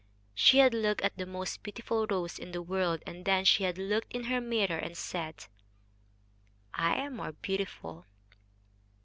She 0.33 0.57
had 0.57 0.73
looked 0.73 1.01
at 1.01 1.15
the 1.19 1.27
most 1.27 1.61
beautiful 1.61 2.07
rose 2.07 2.39
in 2.39 2.53
the 2.53 2.61
world, 2.63 3.03
and 3.05 3.23
then 3.23 3.45
she 3.45 3.65
had 3.65 3.77
looked 3.77 4.11
in 4.13 4.23
her 4.23 4.41
mirror 4.41 4.79
and 4.79 4.97
said, 4.97 5.45
"I 6.73 6.95
am 6.95 7.17
more 7.17 7.33
beautiful." 7.33 8.07